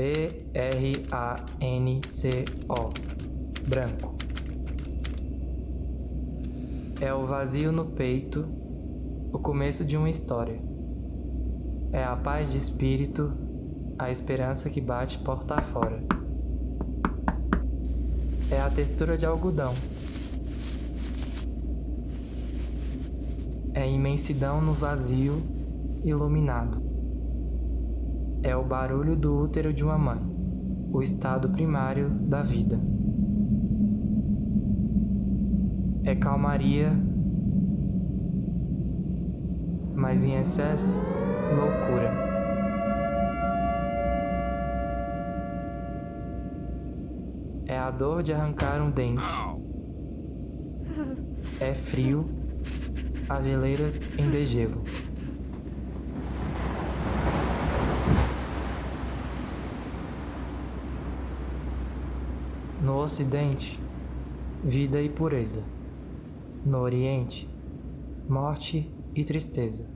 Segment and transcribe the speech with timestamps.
[0.00, 1.12] B-R-A-N-C-O
[3.68, 4.14] Branco.
[7.02, 8.48] É o vazio no peito,
[9.30, 10.58] o começo de uma história.
[11.92, 13.30] É a paz de espírito,
[13.98, 16.02] a esperança que bate porta fora.
[18.50, 19.74] É a textura de algodão.
[23.74, 25.42] É imensidão no vazio,
[26.02, 26.89] iluminado.
[28.42, 30.20] É o barulho do útero de uma mãe,
[30.90, 32.80] o estado primário da vida.
[36.02, 36.90] É calmaria,
[39.94, 40.98] mas em excesso
[41.54, 42.30] loucura.
[47.66, 49.22] É a dor de arrancar um dente.
[51.60, 52.24] É frio,
[53.28, 54.82] as geleiras em degelo.
[62.82, 63.78] No Ocidente,
[64.64, 65.62] vida e pureza.
[66.64, 67.46] No Oriente,
[68.26, 69.86] morte e tristeza.